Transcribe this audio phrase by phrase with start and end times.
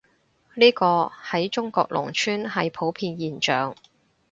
[0.55, 3.75] 呢個，喺中國農村係普遍現象